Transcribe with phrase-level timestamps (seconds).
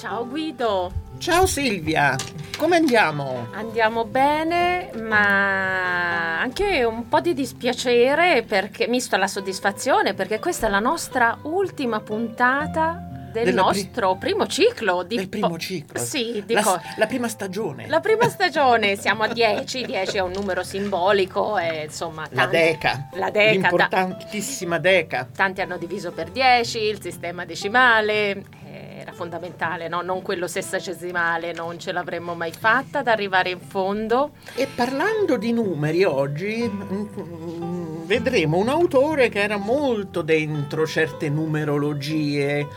[0.00, 0.92] Ciao Guido.
[1.18, 2.14] Ciao Silvia,
[2.56, 3.48] come andiamo?
[3.52, 10.70] Andiamo bene, ma anche un po' di dispiacere perché misto alla soddisfazione perché questa è
[10.70, 15.02] la nostra ultima puntata del Della pri- nostro primo ciclo.
[15.02, 15.98] Di Del primo po- ciclo.
[16.00, 17.88] Sì, di la, co- la prima stagione.
[17.88, 22.22] La prima stagione, siamo a 10, 10 è un numero simbolico e insomma...
[22.30, 23.08] La tanti- deca.
[23.14, 25.28] La deca, ta- L'importantissima deca.
[25.34, 28.30] tanti hanno diviso per 10, il sistema decimale
[28.64, 28.87] eh,
[29.18, 30.00] fondamentale, no?
[30.00, 34.30] non quello sessagesimale, non ce l'avremmo mai fatta ad arrivare in fondo.
[34.54, 42.68] E parlando di numeri oggi mm, vedremo un autore che era molto dentro certe numerologie,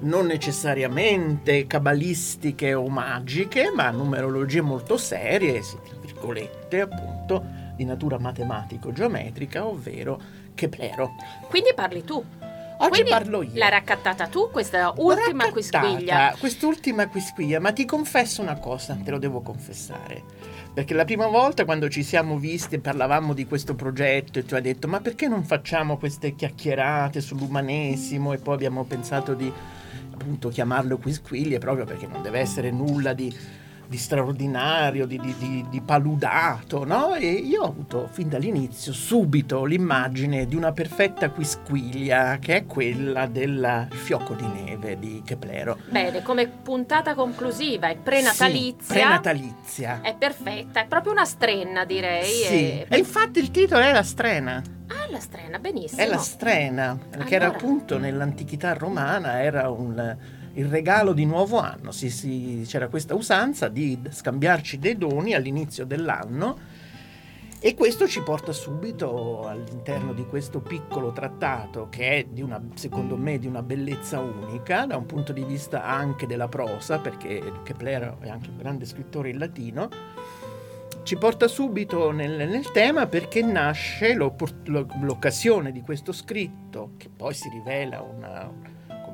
[0.00, 9.66] non necessariamente cabalistiche o magiche, ma numerologie molto serie, tra virgolette, appunto, di natura matematico-geometrica,
[9.66, 10.20] ovvero
[10.54, 11.10] Keplero.
[11.48, 12.24] Quindi parli tu.
[12.80, 13.50] Oggi Quindi parlo io.
[13.54, 16.36] L'hai raccattata tu questa ultima Raccattata, quisquiglia.
[16.38, 20.22] Quest'ultima quisquiglia, ma ti confesso una cosa, te lo devo confessare.
[20.72, 24.54] Perché la prima volta quando ci siamo visti e parlavamo di questo progetto e tu
[24.54, 29.52] hai detto ma perché non facciamo queste chiacchierate sull'umanesimo e poi abbiamo pensato di
[30.12, 33.34] appunto chiamarlo quisquiglie proprio perché non deve essere nulla di,
[33.88, 37.14] di straordinario, di, di- di- paludato, no?
[37.14, 43.26] E io ho avuto fin dall'inizio subito l'immagine di una perfetta quisquiglia che è quella
[43.26, 45.78] del fiocco di neve di Keplero.
[45.88, 48.76] Bene, come puntata conclusiva e prenatalizia.
[48.82, 50.00] Sì, prenatalizia.
[50.02, 52.24] È perfetta, è proprio una strenna direi.
[52.24, 52.54] Sì.
[52.54, 52.86] E...
[52.88, 54.62] E infatti il titolo è La Strena.
[54.88, 56.00] Ah, la strenna, benissimo.
[56.02, 57.58] È la strena, che era Allora.
[57.58, 60.16] appunto nell'antichità romana, era un-
[60.58, 61.90] il regalo di nuovo anno.
[61.92, 66.76] Si- si- c'era questa usanza di scambiarci dei doni all'inizio dell'anno
[67.60, 73.16] e questo ci porta subito all'interno di questo piccolo trattato che è di una, secondo
[73.16, 78.18] me di una bellezza unica da un punto di vista anche della prosa, perché Kepler
[78.20, 79.88] è anche un grande scrittore in latino
[81.02, 87.48] ci porta subito nel, nel tema perché nasce l'occasione di questo scritto, che poi si
[87.48, 88.52] rivela una,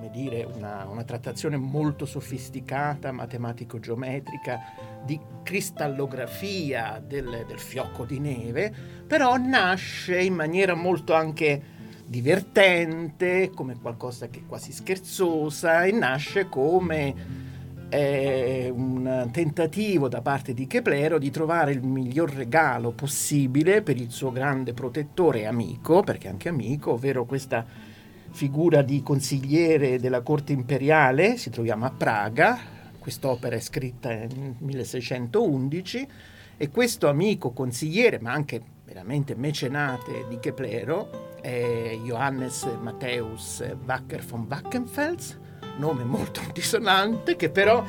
[0.04, 4.60] come dire, una, una trattazione molto sofisticata, matematico-geometrica,
[5.04, 8.72] di cristallografia del, del fiocco di neve,
[9.06, 11.72] però nasce in maniera molto anche
[12.04, 17.42] divertente, come qualcosa che è quasi scherzosa, e nasce come
[17.88, 24.10] è un tentativo da parte di Keplero di trovare il miglior regalo possibile per il
[24.10, 27.92] suo grande protettore e amico, perché anche amico, ovvero questa
[28.34, 32.58] figura di consigliere della corte imperiale, si troviamo a Praga,
[32.98, 36.08] quest'opera è scritta nel 1611
[36.56, 44.46] e questo amico consigliere, ma anche veramente mecenate di Keplero, è Johannes Matthäus Wacker von
[44.48, 45.38] Wackenfels,
[45.78, 47.84] nome molto dissonante che però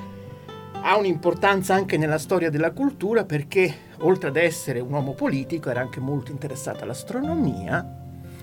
[0.73, 5.81] ha un'importanza anche nella storia della cultura perché oltre ad essere un uomo politico era
[5.81, 7.94] anche molto interessato all'astronomia.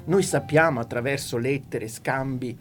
[0.04, 2.56] Noi sappiamo attraverso lettere, scambi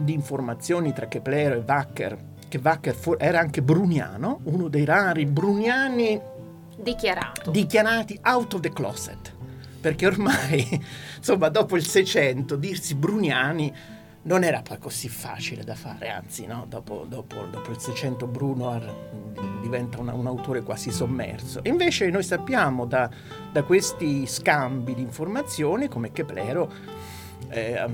[0.00, 6.18] di informazioni tra Keplero e Wacker che Wacker era anche bruniano, uno dei rari bruniani
[6.76, 7.50] Dichiarato.
[7.50, 9.34] dichiarati out of the closet,
[9.80, 10.66] perché ormai,
[11.16, 13.72] insomma, dopo il 600 dirsi bruniani
[14.22, 16.66] non era poi così facile da fare, anzi, no?
[16.68, 18.78] dopo, dopo- dopo il 600 Bruno
[19.62, 21.60] diventa una- un autore quasi sommerso.
[21.64, 23.08] Invece noi sappiamo da,
[23.52, 26.70] da questi scambi di informazioni come Keplero
[27.50, 27.84] eh,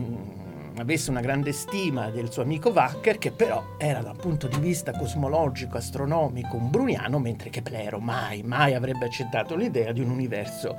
[0.76, 4.90] avesse una grande stima del suo amico Wacker, che però era dal punto di vista
[4.92, 10.76] cosmologico, astronomico, un bruniano, mentre Keplero mai, mai avrebbe accettato l'idea di un universo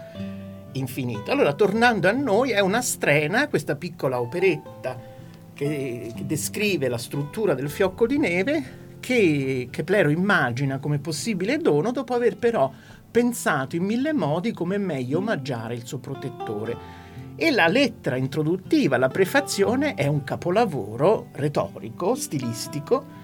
[0.73, 1.31] infinito.
[1.31, 5.13] Allora, tornando a noi, è una strena, questa piccola operetta
[5.55, 11.91] che, che descrive la struttura del fiocco di neve, che Keplero immagina come possibile dono
[11.91, 12.71] dopo aver però
[13.09, 17.03] pensato in mille modi come meglio omaggiare il suo protettore.
[17.37, 23.23] E la lettera introduttiva, la prefazione, è un capolavoro retorico, stilistico,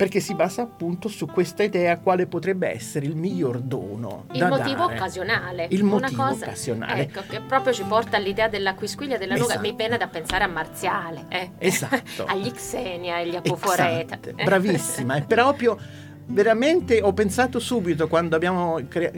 [0.00, 4.86] perché si basa appunto su questa idea quale potrebbe essere il miglior dono Il motivo
[4.86, 4.94] dare.
[4.94, 5.66] occasionale.
[5.68, 7.02] Il motivo cosa, occasionale.
[7.02, 9.48] Ecco, che proprio ci porta all'idea della quisquiglia della nuca.
[9.52, 9.60] Esatto.
[9.60, 11.26] Mi viene da pensare a Marziale.
[11.28, 11.50] eh.
[11.58, 12.24] Esatto.
[12.32, 14.18] Agli Xenia e agli Apoforeta.
[14.18, 15.76] Esatto, bravissima, è proprio
[16.28, 19.10] veramente ho pensato subito quando abbiamo crea-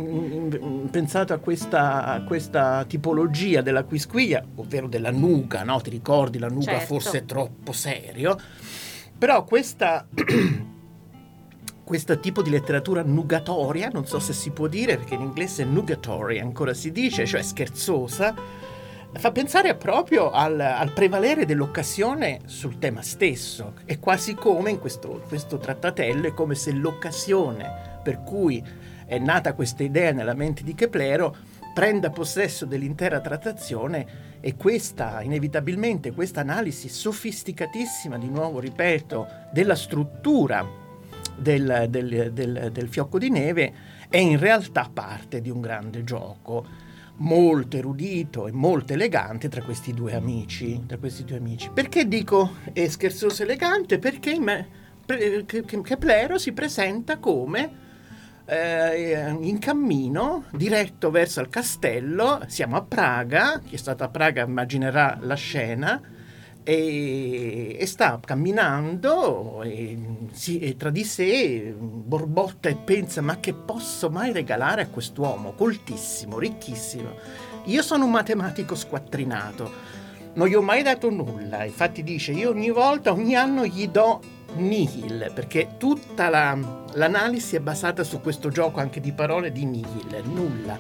[0.90, 5.80] pensato a questa, a questa tipologia della quisquiglia, ovvero della nuca, no?
[5.80, 6.86] Ti ricordi la nuca Certo.
[6.86, 8.36] forse è troppo serio,
[9.16, 10.06] però questa
[11.84, 16.38] questo tipo di letteratura nugatoria, non so se si può dire perché in inglese nugatory
[16.38, 18.34] ancora si dice, cioè scherzosa,
[19.14, 23.74] fa pensare proprio al, al, prevalere dell'occasione sul tema stesso.
[23.84, 28.62] È quasi come in questo, questo trattatello, è come se l'occasione per cui
[29.04, 31.36] è nata questa idea nella mente di Keplero
[31.74, 40.81] prenda possesso dell'intera trattazione e questa, inevitabilmente, questa analisi sofisticatissima, di nuovo ripeto, della struttura
[41.36, 43.72] del, del, del, del fiocco di neve
[44.08, 46.66] è in realtà parte di un grande gioco
[47.16, 50.84] molto erudito e molto elegante tra questi due amici.
[50.86, 51.70] Tra questi due amici.
[51.72, 53.98] Perché dico è scherzoso elegante?
[53.98, 54.68] Perché me,
[55.04, 57.80] Keplero si presenta come
[58.44, 62.42] eh, in cammino diretto verso il castello.
[62.46, 66.00] Siamo a Praga, chi è stato a Praga immaginerà la scena.
[66.64, 69.98] E, e sta camminando e,
[70.30, 75.54] si, e tra di sé borbotta e pensa ma che posso mai regalare a quest'uomo
[75.54, 77.10] coltissimo, ricchissimo
[77.64, 79.90] io sono un matematico squattrinato
[80.34, 84.20] non gli ho mai dato nulla infatti dice io ogni volta ogni anno gli do
[84.54, 86.58] nihil, perché tutta la,
[86.94, 90.78] l'analisi è basata su questo gioco anche di parole di nihil, nulla.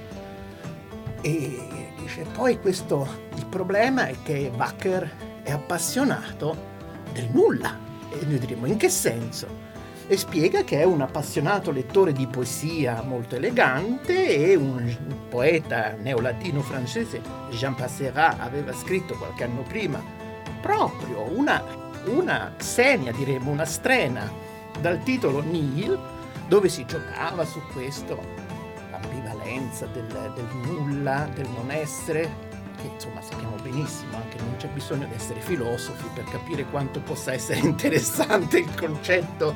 [1.20, 1.68] E
[1.98, 3.06] dice, poi questo,
[3.36, 6.70] il problema è che Wacker è appassionato
[7.12, 7.78] del nulla.
[8.10, 9.70] E noi diremo, in che senso?
[10.06, 14.94] E spiega che è un appassionato lettore di poesia molto elegante e un
[15.28, 20.02] poeta neolatino francese, Jean Passerat, aveva scritto qualche anno prima
[20.60, 24.30] proprio una una xenia, diremmo, una strena
[24.80, 25.98] dal titolo Nihil,
[26.48, 28.20] dove si giocava su questo,
[28.90, 32.50] l'ambivalenza del, del nulla, del non essere,
[32.82, 37.32] che insomma sappiamo benissimo, anche non c'è bisogno di essere filosofi per capire quanto possa
[37.32, 39.54] essere interessante il concetto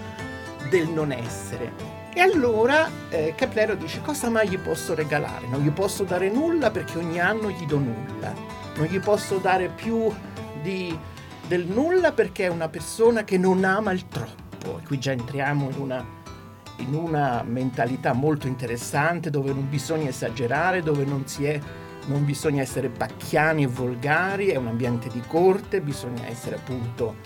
[0.71, 1.95] del non essere.
[2.15, 5.47] E allora eh, Caplero dice cosa mai gli posso regalare?
[5.49, 8.33] Non gli posso dare nulla perché ogni anno gli do nulla,
[8.77, 10.11] non gli posso dare più
[10.63, 10.97] di
[11.47, 14.79] del nulla perché è una persona che non ama il troppo.
[14.79, 16.05] E qui già entriamo in una,
[16.79, 21.61] in una mentalità molto interessante dove non bisogna esagerare, dove non, è,
[22.07, 27.17] non bisogna essere pacchiani e volgari, è un ambiente di corte, bisogna essere appunto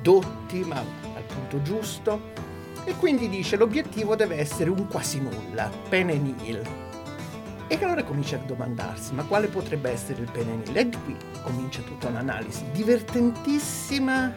[0.00, 2.32] dotti ma al punto giusto.
[2.84, 6.60] E quindi dice l'obiettivo deve essere un quasi nulla, pene nihil,
[7.66, 10.80] e allora comincia a domandarsi, ma quale potrebbe essere il penenile?
[10.80, 14.32] E qui comincia tutta un'analisi divertentissima,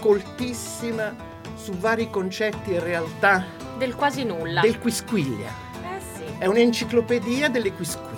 [0.00, 1.14] coltissima,
[1.54, 3.44] su vari concetti e realtà.
[3.76, 4.62] Del quasi nulla.
[4.62, 5.48] Del quisquiglia.
[5.48, 6.22] Eh sì.
[6.38, 8.09] È un'enciclopedia delle quisquiglie.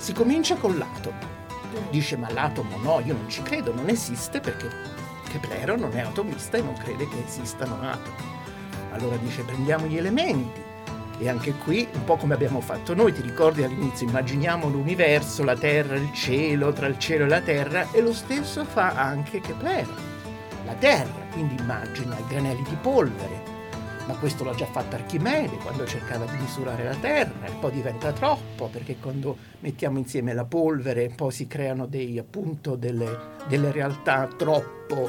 [0.00, 1.18] Si comincia con l'atomo.
[1.90, 4.70] Dice, ma l'atomo no, io non ci credo, non esiste perché
[5.28, 8.16] Keplero non è atomista e non crede che esistano atomi.
[8.92, 10.58] Allora dice, prendiamo gli elementi
[11.18, 15.54] e anche qui, un po' come abbiamo fatto noi, ti ricordi all'inizio, immaginiamo l'universo, la
[15.54, 19.94] terra, il cielo, tra il cielo e la terra, e lo stesso fa anche Keplero.
[20.64, 23.39] La terra, quindi immagina i granelli di polvere,
[24.10, 28.10] ma questo l'ha già fatto Archimede quando cercava di misurare la terra, e poi diventa
[28.12, 33.16] troppo, perché quando mettiamo insieme la polvere poi si creano dei, appunto delle,
[33.46, 35.08] delle realtà troppo,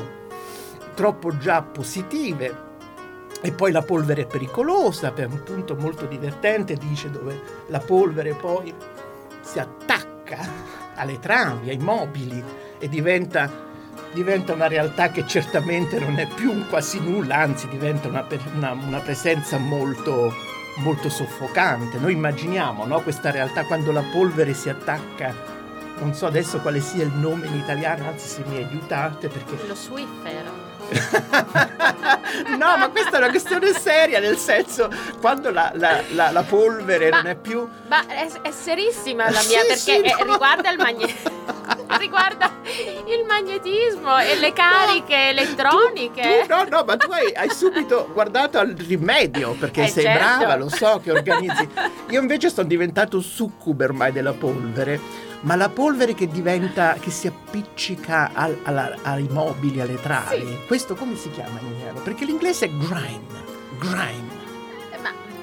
[0.94, 2.70] troppo già positive.
[3.44, 8.36] E poi la polvere è pericolosa, per un punto molto divertente, dice dove la polvere
[8.36, 8.72] poi
[9.42, 10.38] si attacca
[10.94, 12.44] alle travi, ai mobili
[12.78, 13.50] e diventa,
[14.14, 18.72] diventa una realtà che certamente non è più un quasi nulla, anzi diventa una, una,
[18.72, 20.34] una presenza molto,
[20.78, 21.98] molto soffocante.
[21.98, 25.34] Noi immaginiamo no, questa realtà quando la polvere si attacca,
[26.00, 29.58] non so adesso quale sia il nome in italiano, anzi se mi aiutate perché...
[29.68, 30.70] Lo Swiffer.
[32.58, 34.90] no, ma questa è una questione seria, nel senso,
[35.22, 37.66] quando la, la, la, la polvere ma, non è più...
[37.88, 40.32] Ma è, è serissima la mia, sì, perché sì, è, no.
[40.32, 41.50] riguarda, il magne...
[42.00, 46.46] riguarda il magnetismo e le cariche tu, elettroniche.
[46.48, 50.38] Tu, no, no, ma tu hai, hai, subito guardato al rimedio, perché eh, sei certo.
[50.38, 51.68] brava, lo so che organizzi.
[52.10, 57.26] Io invece sono diventato succube ormai della polvere ma la polvere che diventa, che si
[57.26, 60.58] appiccica al, alla, ai mobili, alle travi, sì.
[60.68, 62.00] questo come si chiama in italiano?
[62.02, 63.44] Perché l'inglese è grime,
[63.80, 64.41] grime.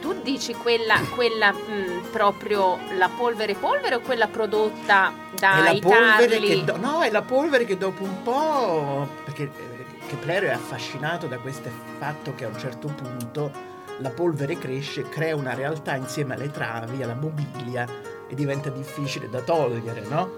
[0.08, 5.80] Eh, tu dici quella, quella mh, mm, proprio la polvere polvere o quella prodotta dai
[5.80, 6.64] tarli?
[6.64, 11.38] Do, no, è la polvere che dopo un po', perché eh, Kepler è affascinato da
[11.38, 16.50] questo fatto che a un certo punto la polvere cresce, crea una realtà insieme alle
[16.50, 17.86] travi, alla mobilia
[18.28, 20.30] e diventa difficile da togliere, no?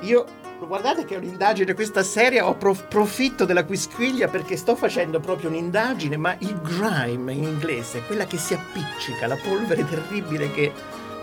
[0.00, 0.24] Io,
[0.66, 5.48] guardate che è un'indagine questa serie, ho prof- profitto della quisquiglia perché sto facendo proprio
[5.50, 10.72] un'indagine, ma il grime in inglese, quella che si appiccica, la polvere terribile che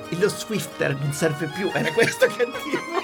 [0.10, 3.04] lo Swifter non serve più, era questo che dico.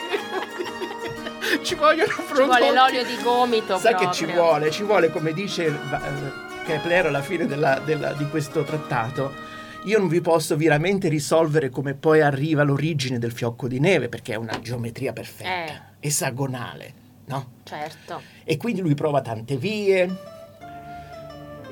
[1.64, 2.60] ci vogliono Ci prodotti.
[2.60, 4.10] vuole l'olio di gomito Sai proprio.
[4.10, 4.72] che ci vuole?
[4.72, 5.74] Ci vuole, come dice eh,
[6.66, 9.50] Kepler alla fine della- della- di questo trattato.
[9.86, 14.34] Io non vi posso veramente risolvere come poi arriva l'origine del fiocco di neve, perché
[14.34, 15.82] è una geometria perfetta, Eh.
[16.02, 16.94] Esagonale,
[17.26, 17.52] no?
[17.64, 18.22] Certo.
[18.44, 20.10] E quindi lui prova tante vie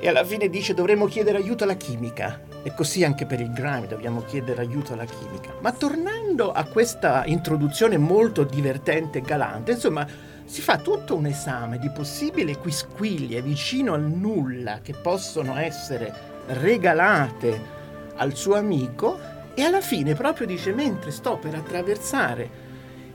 [0.00, 2.48] e alla fine dice dovremmo chiedere aiuto alla chimica.
[2.62, 5.54] E così anche per il grime dobbiamo chiedere aiuto alla chimica.
[5.60, 10.06] Ma tornando a questa introduzione molto divertente e galante, insomma,
[10.44, 16.12] si fa tutto un esame di possibili quisquiglie vicino al nulla che possono essere
[16.46, 17.78] regalate
[18.16, 19.18] al suo amico
[19.54, 22.68] e alla fine proprio dice mentre sto per attraversare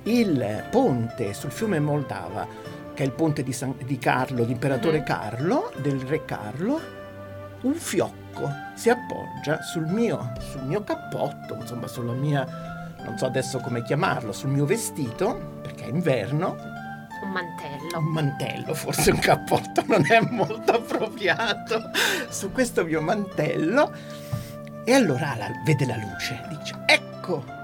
[0.05, 2.47] il ponte sul fiume Moldava
[2.93, 5.03] che è il ponte di, San- di Carlo, l'imperatore Mhm.
[5.03, 6.79] Carlo, del re Carlo,
[7.63, 12.45] un fiocco si appoggia sul mio, sul mio cappotto, insomma sulla mia,
[13.03, 16.55] non so adesso come chiamarlo, sul mio vestito, perché è inverno,
[17.21, 17.97] Un mantello.
[17.97, 21.89] un mantello, forse un cappotto non è molto appropriato,
[22.29, 23.91] su questo mio mantello,
[24.85, 27.14] e allora la- vede la luce, dice, ecco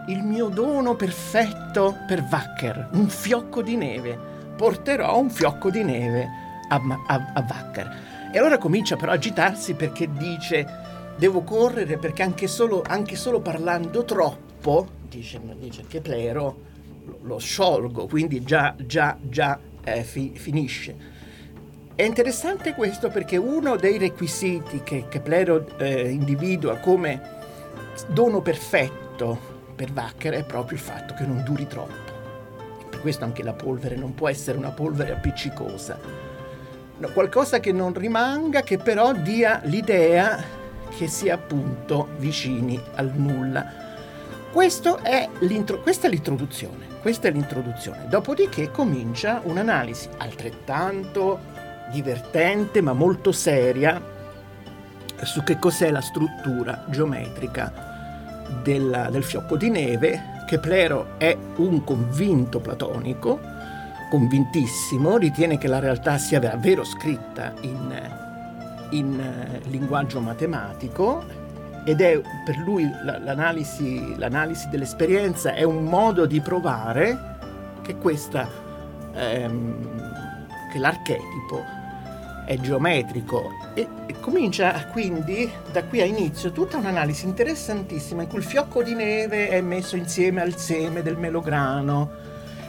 [0.08, 4.18] il mio dono perfetto per Wacker, un fiocco di neve,
[4.56, 6.28] porterò un fiocco di neve
[6.70, 8.30] a, a, a Wacker.
[8.34, 10.66] E allora comincia però a agitarsi perché dice,
[11.16, 16.58] devo correre perché anche solo, anche solo parlando troppo, dice, dice Keplero,
[17.06, 21.20] lo, lo sciolgo, quindi già, già, già eh, fi- finisce.
[21.94, 27.22] È interessante questo perché uno dei requisiti che Keplero eh, individua come
[28.08, 29.51] dono perfetto
[29.82, 32.12] per Wacker è proprio il fatto che non duri troppo.
[32.88, 35.98] Per questo anche la polvere non può essere una polvere appiccicosa.
[36.98, 40.40] No, qualcosa che non rimanga, che però dia l'idea
[40.96, 43.64] che sia appunto vicini al nulla.
[43.64, 46.86] È questa è l'introduzione.
[47.02, 48.08] Questa è l'introduzione.
[48.08, 51.40] Dopodiché comincia un'analisi altrettanto
[51.92, 54.00] divertente ma molto seria
[55.24, 57.91] su che cos'è la struttura geometrica
[58.64, 60.44] della- del fiocco di neve.
[60.46, 63.40] Keplero è un convinto platonico,
[64.10, 68.10] convintissimo, ritiene che la realtà sia davvero scritta in,
[68.92, 71.24] in, eh, linguaggio matematico
[71.86, 77.18] ed è per lui la- l'analisi, l'analisi dell'esperienza è un modo di provare
[77.82, 78.48] che questa
[79.14, 79.76] ehm,
[80.72, 81.64] che l'archetipo
[82.46, 83.50] è geometrico.
[83.74, 88.84] E, e comincia quindi da qui a inizio tutta un'analisi interessantissima in cui il fiocco
[88.84, 92.21] di neve è messo insieme al seme del melograno,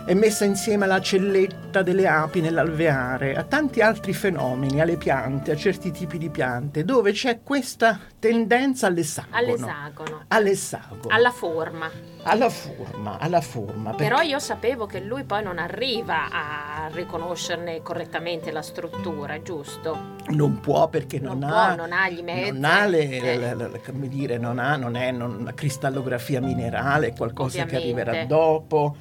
[0.04, 5.56] è messa insieme alla celletta delle api nell'alveare, a tanti altri fenomeni, alle piante, a
[5.56, 9.36] certi tipi di piante, dove c'è questa tendenza all'esagono.
[9.36, 10.24] All'esagono.
[10.28, 11.02] All'esagono.
[11.08, 11.90] Alla forma.
[12.24, 13.94] alla forma, alla forma.
[13.94, 20.10] Però perché- io sapevo che lui poi non arriva a riconoscerne correttamente la struttura, giusto?
[20.28, 22.52] non può perché non, Non ha, può, non ha gli mezzi.
[22.52, 23.36] non ha le- Eh.
[23.38, 28.00] le- le- come dire, non ha, non è non- la cristallografia minerale, qualcosa che Ovviamente.
[28.02, 28.96] arriverà dopo.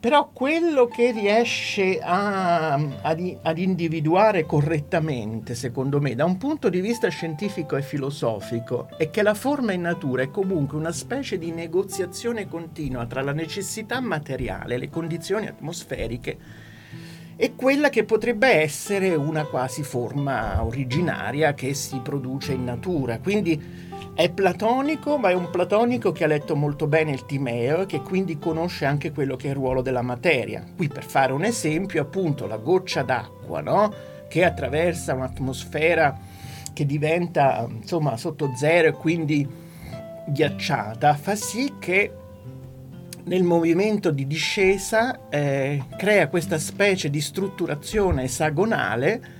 [0.00, 6.80] Però quello che riesce a- ad, ad individuare correttamente, secondo me, da un punto di
[6.80, 11.52] vista scientifico e filosofico, è che la forma in natura è comunque una specie di
[11.52, 16.38] negoziazione continua tra la necessità materiale, le condizioni atmosferiche
[17.36, 23.18] e quella che potrebbe essere una quasi forma originaria che si produce in natura.
[23.18, 27.86] Quindi è platonico, ma è un platonico che ha letto molto bene il Timeo e
[27.86, 30.64] che quindi conosce anche quello che è il ruolo della materia.
[30.76, 33.92] Qui per fare un esempio, appunto, la goccia d'acqua, no?
[34.28, 36.18] Che attraversa un'atmosfera
[36.72, 39.48] che diventa, insomma, sotto zero e quindi
[40.26, 42.12] ghiacciata, fa sì che
[43.24, 49.38] nel movimento di discesa eh, crea questa specie di strutturazione esagonale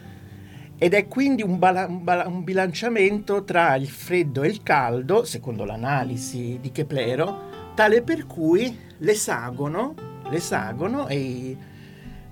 [0.82, 5.25] ed è quindi un, bala- un bala- un bilanciamento tra il freddo e il caldo,
[5.25, 9.94] secondo l'analisi di Keplero, tale per cui l'esagono,
[10.30, 11.54] l'esagono eh,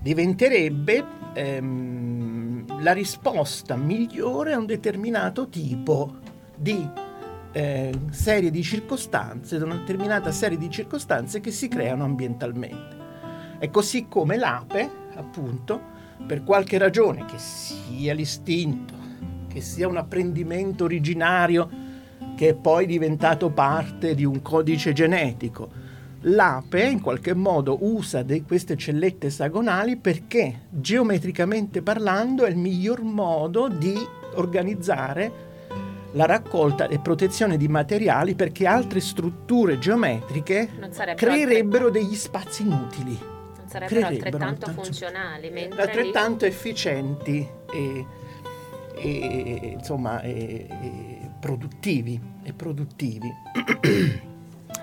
[0.01, 6.15] diventerebbe ehm, la risposta migliore a un determinato tipo
[6.55, 6.89] di
[7.51, 12.97] eh, serie di circostanze, da una determinata serie di circostanze che si creano ambientalmente.
[13.59, 18.93] È così come l'ape, appunto, per qualche ragione, che sia l'istinto,
[19.47, 21.69] che sia un apprendimento originario
[22.35, 25.69] che è poi diventato parte di un codice genetico,
[26.21, 33.67] l'ape in qualche modo usa queste cellette esagonali perché geometricamente parlando è il miglior modo
[33.67, 33.95] di
[34.35, 35.47] organizzare
[36.13, 40.69] la raccolta e protezione di materiali perché altre strutture geometriche
[41.15, 43.37] creerebbero degli spazi inutili.
[43.69, 46.51] Sarebbero altrettanto funzionali, mentre altrettanto lì...
[46.51, 48.05] efficienti e,
[48.95, 53.31] e insomma e, e produttivi, e produttivi.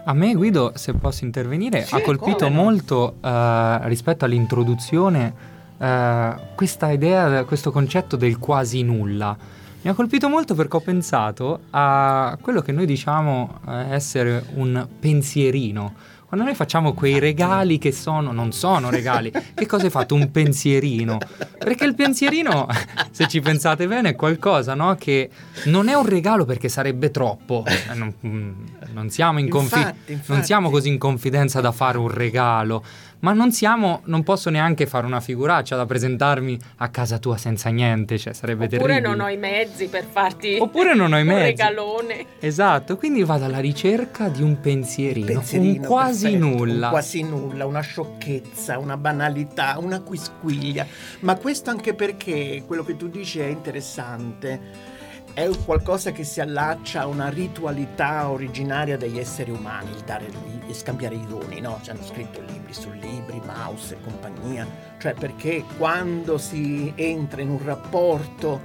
[0.04, 5.34] A me Guido, se posso intervenire, sì, ha colpito molto uh, rispetto all'introduzione
[5.76, 9.36] uh, questa idea, questo concetto del quasi nulla.
[9.82, 14.86] Mi ha colpito molto perché ho pensato a quello che noi diciamo uh, essere un
[15.00, 20.14] pensierino quando noi facciamo quei regali che sono, non sono regali, che cosa hai fatto?
[20.14, 21.18] Un pensierino.
[21.58, 22.66] Perché il pensierino,
[23.10, 24.96] se ci pensate bene, è qualcosa, no?
[24.96, 25.30] Che
[25.66, 27.64] non è un regalo perché sarebbe troppo.
[27.66, 28.52] Eh, non, mm,
[28.92, 30.32] non, siamo, confi- infatti, infatti.
[30.32, 32.84] non siamo così in confidenza da fare un regalo
[33.20, 37.70] ma non siamo, non posso neanche fare una figuraccia da presentarmi a casa tua senza
[37.70, 38.98] niente, cioè sarebbe Oppure terribile.
[38.98, 41.38] Oppure non ho i mezzi per farti Oppure non ho i mezzi.
[41.38, 42.26] un regalone.
[42.40, 46.86] Esatto, quindi vado alla ricerca di un pensierino, pensierino un quasi perfetto, nulla.
[46.86, 50.86] Un quasi nulla, una sciocchezza, una banalità, una quisquiglia,
[51.20, 54.94] ma questo anche perché quello che tu dici è interessante
[55.36, 60.30] è qualcosa che si allaccia a una ritualità originaria degli esseri umani, il dare
[60.66, 61.78] e scambiare i doni, no?
[61.82, 64.66] Ci hanno scritto libri su libri, mouse e compagnia,
[64.96, 68.62] cioè perché quando si entra in un rapporto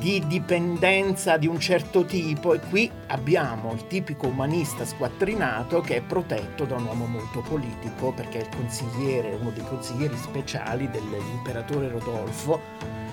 [0.00, 6.02] di dipendenza di un certo tipo e qui abbiamo il tipico umanista squattrinato che è
[6.02, 11.88] protetto da un uomo molto politico perché è il consigliere, uno dei consiglieri speciali dell'imperatore
[11.88, 13.05] Rodolfo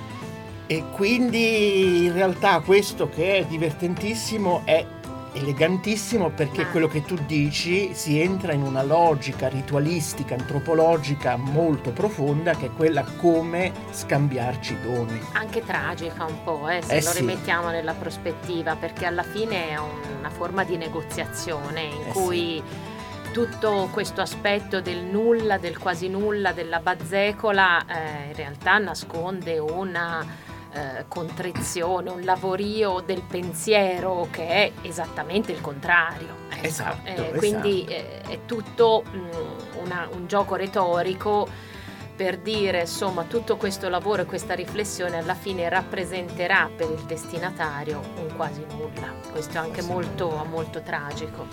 [0.74, 4.84] e quindi in realtà questo che è divertentissimo è
[5.34, 12.56] elegantissimo perché quello che tu dici si entra in una logica ritualistica, antropologica molto profonda
[12.56, 15.20] che è quella come scambiarci doni.
[15.34, 17.20] Anche tragica un po', eh, se eh lo sì.
[17.20, 22.64] rimettiamo nella prospettiva, perché alla fine è una forma di negoziazione in eh cui...
[22.66, 22.92] Sì
[23.34, 30.24] tutto questo aspetto del nulla, del quasi nulla, della bazzecola, eh, in realtà nasconde una
[30.74, 36.42] eh, contrizione, un lavorio del pensiero che è esattamente il contrario.
[36.50, 36.66] Ecco.
[36.66, 41.48] Esatto, eh, quindi eh, è tutto mh, mm, una, un gioco retorico
[42.16, 48.02] per dire insomma tutto questo lavoro e questa riflessione alla fine rappresenterà per il destinatario
[48.18, 49.14] un quasi nulla.
[49.32, 51.48] Questo è anche molto, molto tragico.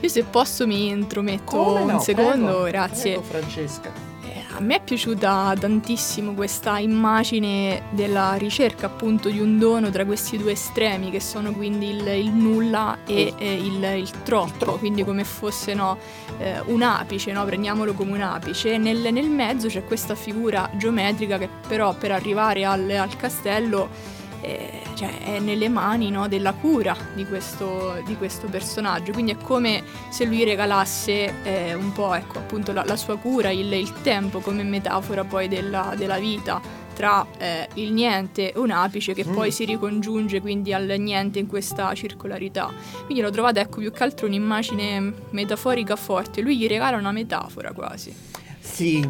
[0.00, 2.00] Io se posso mi intrometto Come un no?
[2.00, 3.12] secondo, prego, grazie.
[3.12, 4.15] Prego Francesca
[4.56, 10.38] a me è piaciuta tantissimo questa immagine della ricerca appunto di un dono tra questi
[10.38, 14.78] due estremi che sono quindi il, il nulla e eh, il, il, troppo, il, troppo,
[14.78, 15.98] quindi come fosse no,
[16.38, 17.44] eh, un apice, no?
[17.44, 18.78] prendiamolo come un apice.
[18.78, 24.82] Nel, nel, mezzo c'è questa figura geometrica che però per arrivare al, al castello eh,
[24.94, 29.82] cioè, è nelle mani no, della cura di questo, di questo, personaggio, quindi è come
[30.10, 34.40] se lui regalasse eh, un po' ecco, appunto la, la sua cura, il, il, tempo
[34.40, 39.34] come metafora poi della, della vita tra eh, il niente e un apice che mm.
[39.34, 42.72] poi si ricongiunge quindi al niente in questa circolarità.
[43.04, 47.72] Quindi l'ho trovata ecco più che altro un'immagine metaforica forte, lui gli regala una metafora
[47.72, 48.14] quasi.
[48.58, 49.06] Sì,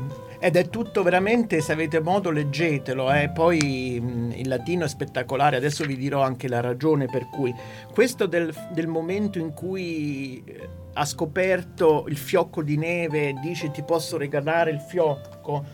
[0.47, 3.31] ed è tutto veramente, se avete modo leggetelo, eh.
[3.31, 7.53] poi mh, il latino è spettacolare, adesso vi dirò anche la ragione per cui.
[7.93, 13.83] Questo del, del momento in cui eh, ha scoperto il fiocco di neve, dice ti
[13.83, 15.65] posso regalare il fiocco,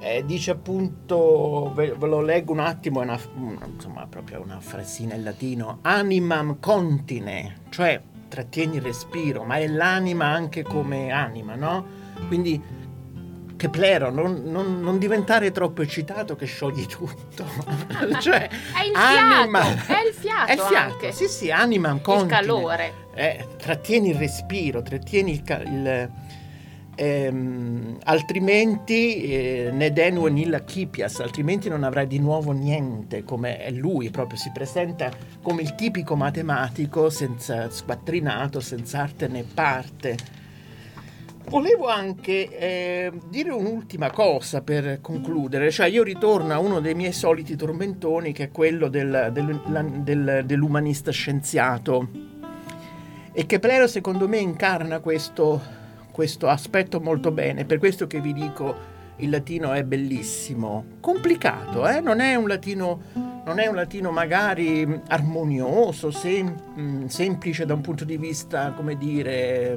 [0.00, 3.20] eh, dice appunto, ve, ve, lo leggo un attimo, è una,
[3.72, 10.24] insomma proprio una frasina in latino, animam contine, cioè trattieni il respiro, ma è l'anima
[10.24, 12.00] anche come anima, no?
[12.26, 12.80] Quindi
[13.62, 17.44] Keplero, non, non, non, diventare troppo eccitato che sciogli tutto.
[18.18, 20.50] cioè, è il anima, fiato, è il fiato.
[20.50, 21.12] È il fiato, anche.
[21.12, 22.22] sì sì, anima contine.
[22.22, 22.92] Il calore.
[23.14, 25.42] Eh, trattieni il respiro, trattieni il...
[25.46, 26.10] il
[26.96, 33.70] ehm, altrimenti eh, Nedenu e Nilla Kipias, altrimenti non avrai di nuovo niente, come è
[33.70, 35.08] lui, proprio si presenta
[35.40, 40.40] come il tipico matematico senza squattrinato, senza arte né parte
[41.48, 47.12] Volevo anche eh, dire un'ultima cosa per concludere, cioè io ritorno a uno dei miei
[47.12, 49.60] soliti tormentoni che è quello del, del,
[50.02, 52.08] del, dell'umanista scienziato.
[53.32, 55.60] E che Plero secondo me incarna questo,
[56.10, 58.91] questo aspetto molto bene, per questo che vi dico
[59.22, 62.00] il latino è bellissimo, complicato, eh?
[62.00, 67.80] non è un latino non è un latino magari armonioso, sem- mm, semplice da un
[67.80, 69.76] punto di vista, come dire,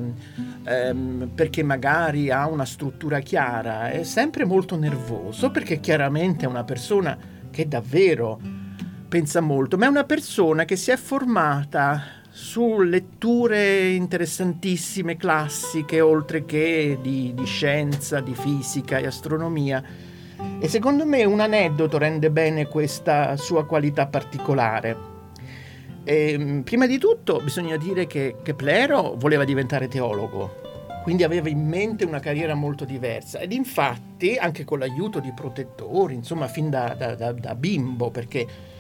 [0.64, 6.64] ehm, perché magari ha una struttura chiara, è sempre molto nervoso perché chiaramente è una
[6.64, 7.18] persona
[7.50, 8.40] che davvero
[9.10, 16.44] pensa molto, ma è una persona che si è formata su letture interessantissime, classiche, oltre
[16.44, 19.82] che di, di scienza, di fisica e astronomia.
[20.60, 24.98] E secondo me un aneddoto rende bene questa sua qualità particolare.
[26.04, 30.62] E, ehm, prima di tutto bisogna dire che Keplero voleva diventare teologo,
[31.04, 36.16] quindi aveva in mente una carriera molto diversa ed infatti anche con l'aiuto di protettori,
[36.16, 38.74] insomma fin da, da, da, da bimbo, perché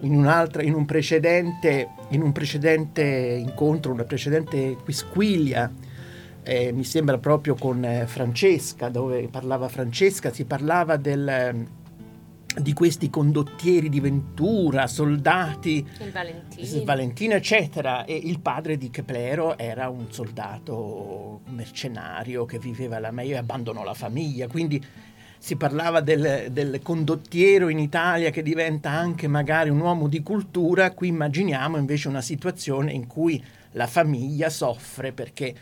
[0.00, 5.70] in, in, un precedente, in un precedente incontro, una precedente quisquiglia,
[6.42, 11.66] eh, mi sembra proprio con eh, Francesca, dove parlava Francesca, si parlava del
[12.60, 16.84] di questi condottieri di Ventura, soldati, il Valentino.
[16.84, 18.04] Valentino, eccetera.
[18.04, 23.82] E il padre di Keplero era un soldato mercenario che viveva alla meglio e abbandonò
[23.82, 24.46] la famiglia.
[24.46, 24.82] Quindi
[25.38, 30.92] si parlava del, del, condottiero in Italia che diventa anche magari un uomo di cultura.
[30.92, 33.42] Qui immaginiamo invece una situazione in cui
[33.72, 35.54] la famiglia soffre perché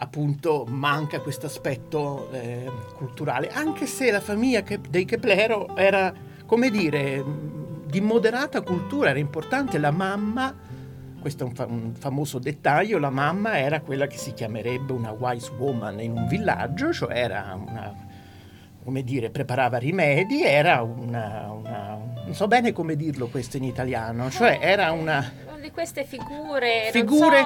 [0.00, 6.14] appunto manca questo aspetto eh, culturale, anche se la famiglia dei Keplero era
[6.48, 7.22] come dire,
[7.86, 10.54] di moderata cultura, era importante la mamma,
[11.20, 15.10] questo è un, fa- un, famoso dettaglio, la mamma era quella che si chiamerebbe una
[15.10, 17.94] wise woman in un villaggio, cioè era una,
[18.88, 24.30] come dire, preparava rimedi, era una, una non so bene come dirlo questo in italiano,
[24.30, 27.44] cioè era una di queste figure, figure,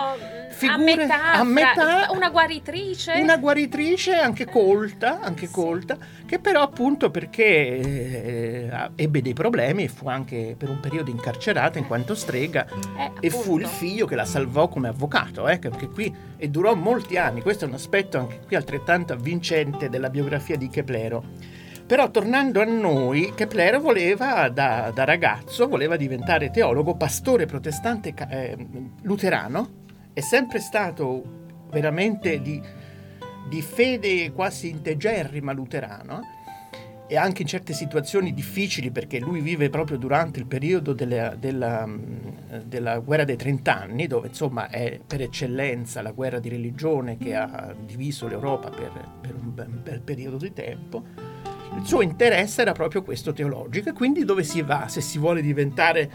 [0.52, 3.14] figure a, metà, a metà, una guaritrice.
[3.20, 5.52] Una guaritrice anche colta, anche sì.
[5.52, 11.10] colta, che però appunto perché eh, ebbe dei problemi e fu anche per un periodo
[11.10, 15.58] incarcerata in quanto strega eh, e fu il figlio che la salvò come avvocato, eh,
[15.58, 20.10] perché qui e durò molti anni, questo è un aspetto anche qui altrettanto avvincente della
[20.10, 21.60] biografia di Keplero
[21.92, 28.56] però tornando a noi, Kepler voleva da, da ragazzo, voleva diventare teologo, pastore protestante eh,
[29.02, 29.81] luterano,
[30.12, 32.60] è sempre stato veramente di,
[33.48, 36.20] di fede quasi integerrima luterano
[37.08, 41.86] e anche in certe situazioni difficili perché lui vive proprio durante il periodo della, della,
[42.64, 47.74] della, guerra dei trent'anni dove insomma è per eccellenza la guerra di religione che ha
[47.78, 51.04] diviso l'Europa per, per un bel periodo di tempo.
[51.76, 55.40] Il suo interesse era proprio questo teologico e quindi dove si va se si vuole
[55.40, 56.10] diventare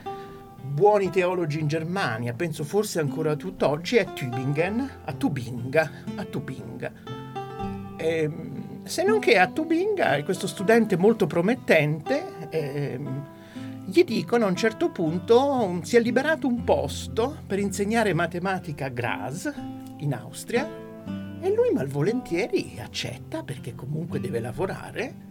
[0.68, 6.92] buoni teologi in Germania, penso forse ancora tutt'oggi, è Tübingen, a Tubinga, a Tubinga.
[7.98, 13.00] E, ehm, se non che a Tubinga questo studente molto promettente, eh,
[13.86, 18.90] gli dicono a un certo punto si è liberato un posto per insegnare matematica a
[18.90, 19.54] Graz,
[19.98, 20.68] in Austria,
[21.40, 25.26] e lui malvolentieri accetta perché comunque deve lavorare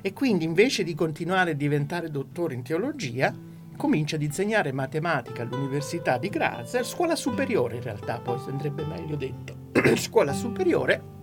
[0.00, 3.34] e quindi invece di continuare a diventare dottore in teologia,
[3.78, 9.70] comincia ad insegnare matematica all'Università di Graz, scuola superiore in realtà, poi andrebbe meglio detto,
[9.94, 11.16] scuola superiore.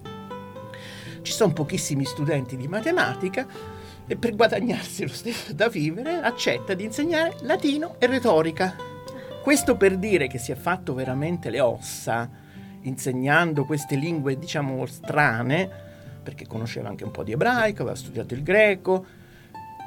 [1.21, 3.45] Ci sono pochissimi studenti di matematica
[4.07, 8.73] e per guadagnarsi lo stesso da vivere accetta di insegnare latino e retorica.
[9.43, 12.29] Questo per dire che si è fatto veramente le ossa
[12.83, 15.69] insegnando queste lingue, diciamo, strane,
[16.23, 19.05] perché conosceva anche un po' di ebraico, aveva studiato il greco,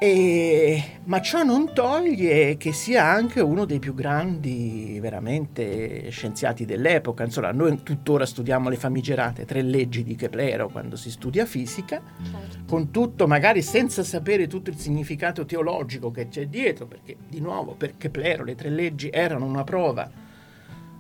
[0.01, 0.83] e...
[1.05, 7.25] ma ciò non toglie che sia anche uno dei più grandi veramente scienziati dell'epoca.
[7.25, 12.59] Insomma, noi tuttora studiamo le famigerate tre leggi di Keplero quando si studia fisica, certo.
[12.67, 17.75] con tutto, magari senza sapere tutto il significato teologico che c'è dietro, perché di nuovo
[17.75, 20.11] per Keplero le tre leggi erano una prova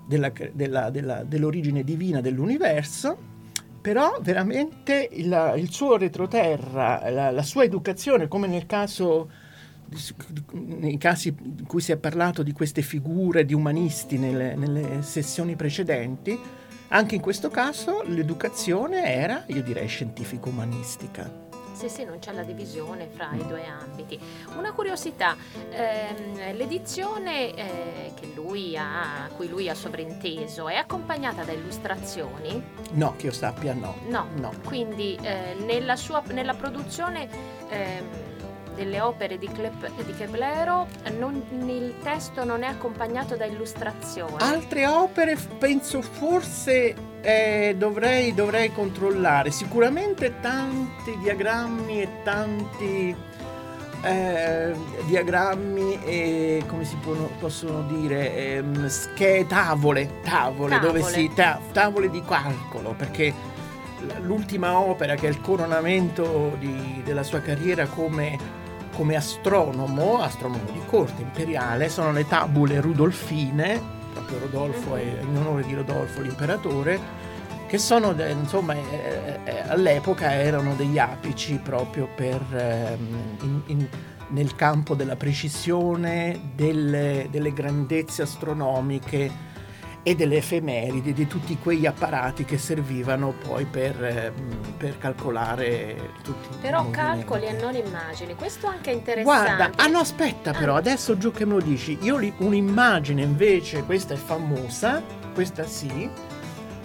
[0.06, 3.36] della, della, della, dell'origine divina dell'universo
[3.80, 9.30] però veramente il, il suo retroterra, la, la, sua educazione, come nel caso,
[10.52, 15.56] nei casi in cui si è parlato di queste figure di umanisti nelle, nelle sessioni
[15.56, 16.38] precedenti,
[16.88, 21.47] anche in questo caso l'educazione era, io direi, scientifico-umanistica.
[21.78, 24.18] Sì, sì, non c'è la divisione fra i due ambiti.
[24.56, 25.36] Una curiosità,
[25.70, 32.60] ehm, l'edizione eh, lui ha, a cui lui ha sovrinteso è accompagnata da illustrazioni?
[32.94, 33.94] No, che io sappia no.
[34.08, 34.52] No, no.
[34.64, 37.28] quindi eh, nella, sua, nella produzione...
[37.68, 38.26] Eh,
[38.78, 40.86] delle opere di, Klep, di Keblero
[41.18, 44.36] non, il testo non è accompagnato da illustrazioni.
[44.38, 53.16] Altre opere penso forse eh, dovrei, dovrei controllare, sicuramente tanti diagrammi e tanti
[54.02, 54.74] eh,
[55.06, 60.78] diagrammi e come si può, possono dire ehm, sche, tavole, tavole, tavole.
[60.78, 63.34] dove si ta, tavole di calcolo perché
[64.20, 68.56] l'ultima opera che è il coronamento di, della sua carriera come
[68.94, 75.74] come astronomo, astronomo di corte imperiale, sono le tabule rudolfine proprio Rodolfo, in onore di
[75.74, 77.00] Rodolfo l'imperatore,
[77.66, 83.88] che sono, insomma, eh, eh, all'epoca erano degli apici proprio per, ehm, in, in,
[84.28, 89.46] nel campo della precisione, delle, delle grandezze astronomiche
[90.08, 96.48] e delle effemeridi, di tutti quegli apparati che servivano poi per, ehm, per calcolare tutti
[96.62, 99.54] Però calcoli e non immagini, questo anche è interessante.
[99.54, 100.78] Guarda, ah no aspetta però, ah.
[100.78, 105.02] adesso giù che me lo dici, io li, un'immagine invece, questa è famosa,
[105.34, 106.08] questa sì,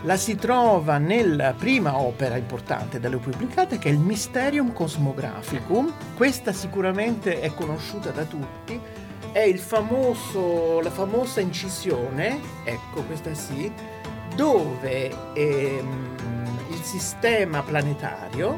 [0.01, 5.93] la si trova nella prima opera importante da lui pubblicata che è il Mysterium Cosmographicum.
[6.17, 8.77] Questa sicuramente è conosciuta da tutti,
[9.33, 13.71] è famoso, la famosa incisione, ecco questa sì,
[14.35, 16.15] dove ehm,
[16.69, 18.57] il sistema planetario,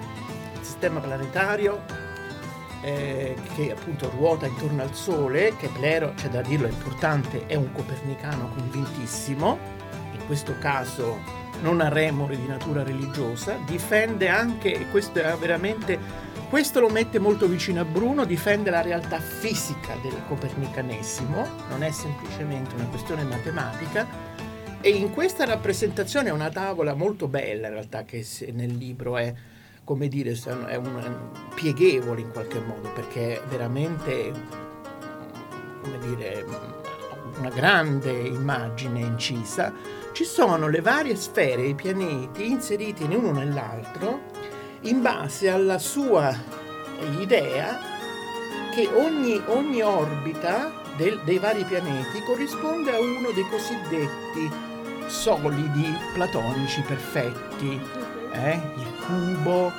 [0.53, 1.81] il sistema planetario
[2.81, 7.55] eh, che appunto ruota intorno al Sole, che Plero, c'è da dirlo, è importante, è
[7.55, 9.57] un copernicano convintissimo,
[10.11, 11.17] in questo caso
[11.61, 15.97] non ha remore di natura religiosa, difende anche, e questo è veramente,
[16.55, 21.91] questo lo mette molto vicino a Bruno, difende la realtà fisica del copernicanesimo, non è
[21.91, 24.07] semplicemente una questione matematica,
[24.79, 29.33] e in questa rappresentazione è una tavola molto bella in realtà che nel libro è
[29.83, 30.31] come dire
[30.67, 34.31] è un, pieghevole in qualche modo perché è veramente
[35.81, 36.45] come dire
[37.37, 39.73] una grande immagine incisa.
[40.13, 44.31] Ci sono le varie sfere i pianeti inseriti in uno nell'altro
[44.81, 46.33] in base alla sua
[47.19, 47.79] idea
[48.73, 54.49] che ogni, ogni orbita del, dei vari pianeti corrisponde a uno dei cosiddetti
[55.07, 57.79] solidi platonici perfetti,
[58.31, 58.61] eh?
[58.77, 59.71] il cubo,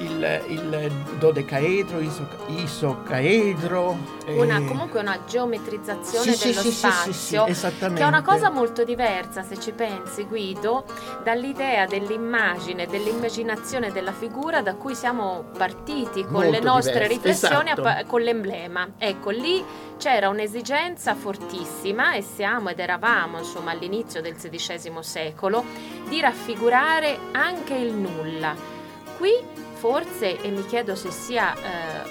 [0.00, 3.96] il, il dodecaedro, isoc- isocaedro.
[4.28, 4.64] Una, eh...
[4.64, 9.58] Comunque una geometrizzazione sì, dello sì, spazio, sì, che è una cosa molto diversa se
[9.58, 10.84] ci pensi Guido,
[11.22, 17.14] dall'idea dell'immagine, dell'immaginazione della figura da cui siamo partiti con molto le nostre diverso.
[17.14, 17.88] riflessioni esatto.
[17.88, 18.88] a, con l'emblema.
[18.98, 19.62] Ecco, lì
[19.98, 25.62] c'era un'esigenza fortissima e siamo ed eravamo insomma all'inizio del XVI secolo
[26.08, 28.78] di raffigurare anche il nulla.
[29.18, 31.58] Qui forse, e mi chiedo se sia eh,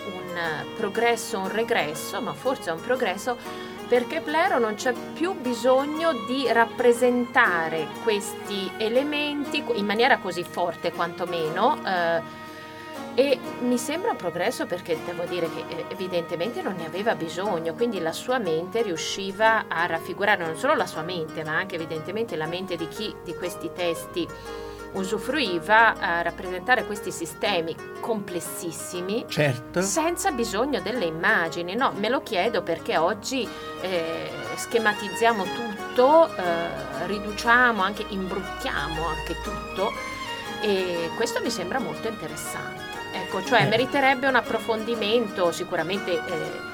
[0.08, 3.38] un progresso o un regresso, ma forse è un progresso,
[3.88, 11.78] perché Plero non c'è più bisogno di rappresentare questi elementi in maniera così forte quantomeno.
[11.86, 12.48] Eh,
[13.16, 17.76] e mi sembra un progresso perché devo dire che eh, evidentemente non ne aveva bisogno,
[17.76, 22.36] quindi la sua mente riusciva a raffigurare non solo la sua mente, ma anche evidentemente
[22.36, 24.28] la mente di chi di questi testi
[24.94, 29.82] usufruiva a rappresentare questi sistemi complessissimi certo.
[29.82, 31.76] senza bisogno delle immagini.
[31.76, 33.48] No, me lo chiedo perché oggi
[33.82, 39.92] eh, schematizziamo tutto, eh, riduciamo, anche imbruttiamo anche tutto
[40.62, 42.98] e questo mi sembra molto interessante.
[43.14, 43.68] Ecco, cioè eh.
[43.68, 46.68] meriterebbe un approfondimento, sicuramente eh,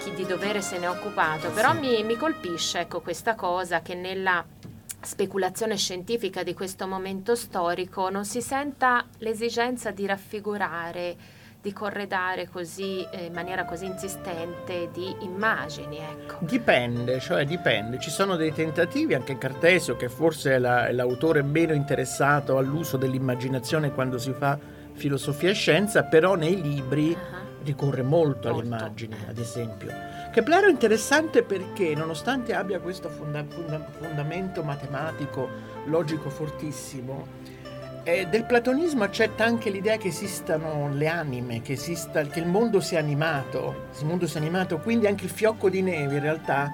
[0.00, 1.78] chi di dovere se ne è occupato, però sì.
[1.78, 4.44] mi, mi colpisce ecco, questa cosa che nella
[5.04, 11.16] speculazione scientifica di questo momento storico non si senta l'esigenza di raffigurare,
[11.60, 15.98] di corredare così eh, in maniera così insistente di immagini.
[15.98, 16.36] Ecco.
[16.40, 17.98] Dipende, cioè dipende.
[17.98, 22.96] Ci sono dei tentativi, anche Cartesio, che forse è, la, è l'autore meno interessato all'uso
[22.96, 24.58] dell'immaginazione quando si fa
[24.92, 27.64] filosofia e scienza, però nei libri uh-huh.
[27.64, 30.13] ricorre molto, molto alle immagini, ad esempio.
[30.34, 35.48] Keplero è interessante perché, nonostante abbia questo fonda- fonda- fondamento matematico,
[35.84, 37.24] logico fortissimo,
[38.02, 42.80] eh, del platonismo accetta anche l'idea che esistano le anime, che, esista, che il mondo
[42.80, 46.68] sia animato, il mondo sia animato, quindi anche il fiocco di neve in realtà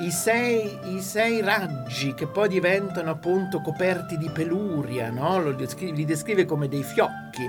[0.00, 5.40] i sei, i sei, raggi che poi diventano appunto coperti di peluria, no?
[5.40, 7.48] li descrive come dei fiocchi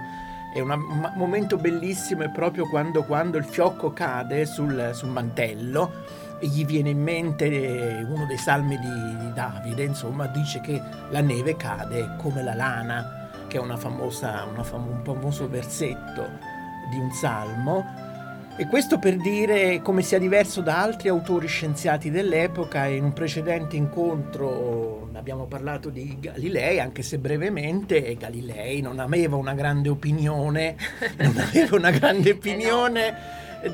[0.53, 6.03] è un momento bellissimo è proprio quando, quando il fiocco cade sul, sul, mantello
[6.39, 10.81] e gli viene in mente eh, uno dei salmi di, di, Davide, insomma, dice che
[11.09, 16.29] la neve cade come la lana, che è una famosa, una fam- un famoso versetto
[16.89, 18.00] di un salmo
[18.57, 22.85] e questo per dire come sia diverso da altri autori scienziati dell'epoca.
[22.85, 29.53] In un precedente incontro abbiamo parlato di Galilei, anche se brevemente, Galilei non aveva una
[29.53, 30.75] grande opinione,
[31.17, 33.15] non aveva una grande eh opinione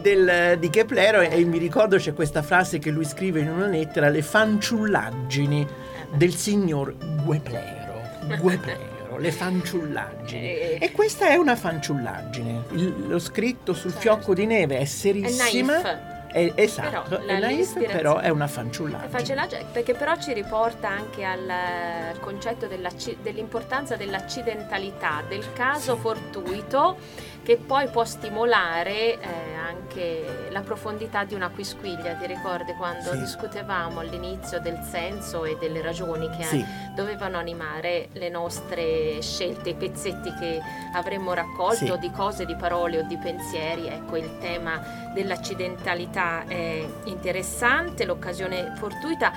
[0.01, 4.09] del, di Keplero e mi ricordo c'è questa frase che lui scrive in una lettera,
[4.09, 5.65] le fanciullaggini
[6.13, 8.01] del signor Gueplero.
[8.39, 10.41] Gueplero le fanciullaggini.
[10.41, 12.63] Eh, e questa è una fanciullaggine.
[12.71, 13.99] Il, lo scritto sul certo.
[13.99, 15.81] fiocco di neve è serissima.
[15.81, 19.65] È Eh, esatto, però, la Is però è una fanciullaggine.
[19.71, 26.01] perché però ci riporta anche al, al concetto dell'importanza dell'accidentalità, del caso sì.
[26.01, 26.97] fortuito
[27.47, 32.15] che poi può stimolare eh, anche la profondità di una quisquiglia.
[32.15, 33.19] Ti ricordi quando sì.
[33.19, 36.65] discutevamo all'inizio del senso e delle ragioni che sì.
[36.93, 40.59] dovevano animare le nostre scelte, i pezzetti che
[40.91, 41.99] avremmo raccolto sì.
[41.99, 43.87] di cose, di parole o di pensieri?
[43.87, 44.81] Ecco, il tema
[45.13, 49.31] dell'accidentalità è interessante, l'occasione fortuita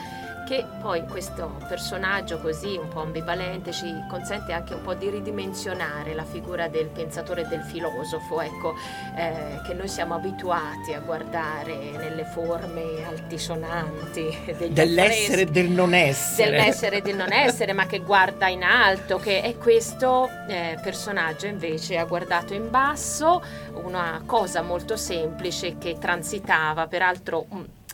[0.50, 6.12] che poi questo personaggio così un po' ambivalente ci consente anche un po' di ridimensionare
[6.12, 8.74] la figura del pensatore e del filosofo, ecco,
[9.16, 16.50] eh, che noi siamo abituati a guardare nelle forme altisonanti dell'essere e del non essere.
[16.50, 21.46] Dell'essere e del non essere, ma che guarda in alto, che è questo eh, personaggio
[21.46, 23.40] invece ha guardato in basso,
[23.84, 27.46] una cosa molto semplice che transitava, peraltro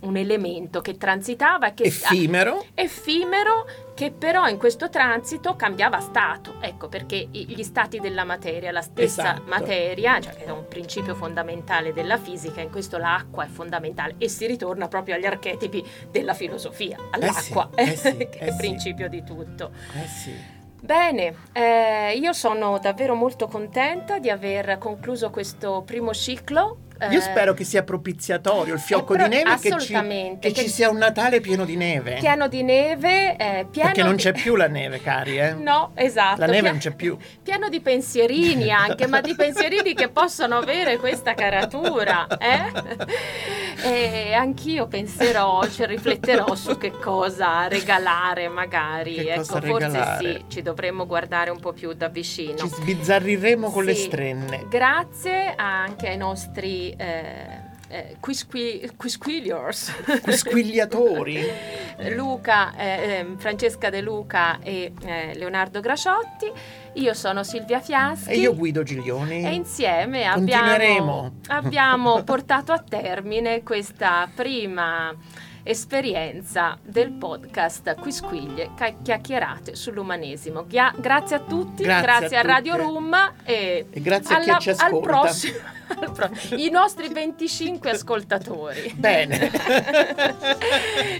[0.03, 2.67] un elemento che transitava che effimero.
[2.75, 8.83] effimero che però in questo transito cambiava stato ecco perché gli stati della materia la
[8.83, 9.49] stessa esatto.
[9.49, 14.47] materia cioè è un principio fondamentale della fisica in questo l'acqua è fondamentale e si
[14.47, 18.57] ritorna proprio agli archetipi della filosofia all'acqua eh sì, eh sì, che è il eh
[18.57, 20.55] principio di tutto eh sì.
[20.79, 27.21] Bene, eh, io sono davvero molto contenta di aver concluso questo primo ciclo io eh,
[27.21, 30.89] spero che sia propiziatorio il fiocco pro- di neve che ci, che, che ci, sia
[30.89, 32.17] un Natale pieno di neve.
[32.21, 34.23] Pieno di neve, eh, pieno Perché non di...
[34.23, 35.53] c'è più la neve, cari, eh?
[35.53, 36.41] No, esatto.
[36.41, 37.17] La neve Pia- non c'è più.
[37.43, 43.66] Pieno di pensierini anche, ma di pensierini che possono avere questa caratura, eh?
[43.83, 49.15] E anch'io penserò, cioè, rifletterò su che cosa regalare magari.
[49.17, 52.57] Che ecco, forse sì, ci dovremmo guardare un po' più da vicino.
[52.57, 53.89] Ci sbizzarriremo con sì.
[53.89, 54.67] le strenne.
[54.69, 61.45] Grazie anche ai nostri eh, eh, quisqui, quisquiliors quisquigliatori
[62.15, 66.51] Luca, eh, ehm, Francesca De Luca e eh, Leonardo Graciotti
[66.97, 73.63] io sono Silvia Fiaschi e io Guido Giglioni e insieme abbiamo, abbiamo portato a termine
[73.63, 75.15] questa prima
[75.63, 78.71] esperienza del podcast Quisquiglie
[79.03, 80.65] chiacchierate sull'umanesimo.
[80.65, 84.57] Ghia- grazie a tutti, grazie, grazie a, a, Radio Room e, e grazie alla, a
[84.59, 84.95] chi ci ascolta.
[84.95, 85.59] Al prossimo,
[86.01, 88.95] al pro- I nostri 25 ascoltatori.
[88.97, 89.51] Bene.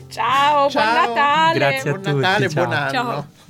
[0.09, 1.59] ciao, ciao, buon Natale.
[1.59, 2.91] Grazie a buon Natale, tutti, buon anno.
[2.91, 3.45] Ciao.